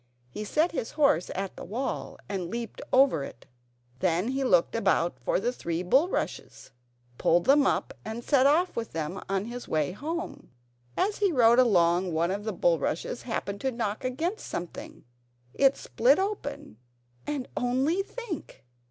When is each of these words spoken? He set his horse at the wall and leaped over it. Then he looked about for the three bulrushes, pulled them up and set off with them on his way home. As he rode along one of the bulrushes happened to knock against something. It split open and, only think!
He 0.31 0.43
set 0.43 0.71
his 0.71 0.93
horse 0.93 1.29
at 1.35 1.55
the 1.55 1.63
wall 1.63 2.17
and 2.27 2.49
leaped 2.49 2.81
over 2.91 3.23
it. 3.23 3.45
Then 3.99 4.29
he 4.29 4.43
looked 4.43 4.73
about 4.75 5.19
for 5.19 5.39
the 5.39 5.53
three 5.53 5.83
bulrushes, 5.83 6.71
pulled 7.19 7.45
them 7.45 7.67
up 7.67 7.93
and 8.03 8.23
set 8.23 8.47
off 8.47 8.75
with 8.75 8.93
them 8.93 9.21
on 9.29 9.45
his 9.45 9.67
way 9.67 9.91
home. 9.91 10.49
As 10.97 11.17
he 11.19 11.31
rode 11.31 11.59
along 11.59 12.13
one 12.13 12.31
of 12.31 12.45
the 12.45 12.51
bulrushes 12.51 13.21
happened 13.21 13.61
to 13.61 13.71
knock 13.71 14.03
against 14.03 14.47
something. 14.47 15.03
It 15.53 15.77
split 15.77 16.17
open 16.17 16.77
and, 17.27 17.47
only 17.55 18.01
think! 18.01 18.65